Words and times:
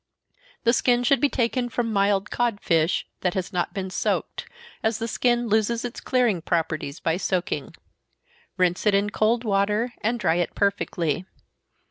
The 0.63 0.73
skin 0.73 1.03
should 1.03 1.21
be 1.21 1.29
taken 1.29 1.69
from 1.69 1.93
mild 1.93 2.31
codfish, 2.31 3.05
that 3.19 3.35
has 3.35 3.53
not 3.53 3.71
been 3.71 3.91
soaked, 3.91 4.47
as 4.81 4.97
the 4.97 5.07
skin 5.07 5.47
loses 5.47 5.85
its 5.85 6.01
clearing 6.01 6.41
properties 6.41 6.99
by 6.99 7.17
soaking. 7.17 7.75
Rinse 8.57 8.87
it 8.87 8.95
in 8.95 9.11
cold 9.11 9.43
water, 9.43 9.93
and 10.01 10.19
dry 10.19 10.37
it 10.37 10.55
perfectly. 10.55 11.25